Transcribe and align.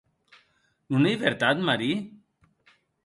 Non 0.91 1.07
ei 1.11 1.17
vertat, 1.25 1.61
Marie? 1.67 2.01